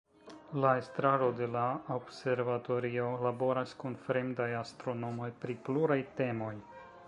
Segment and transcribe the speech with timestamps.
[0.61, 1.65] La estraro de la
[1.97, 6.53] observatorio laboras kun fremdaj astronomoj pri pluraj temoj.